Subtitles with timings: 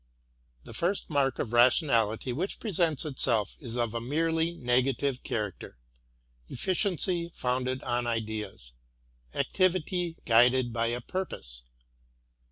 [0.63, 5.77] The first mark of rationality which presents itself is of a merely negative character,—
[6.49, 8.73] efficiency founded on ideas—
[9.35, 11.61] activity guided by a purpose.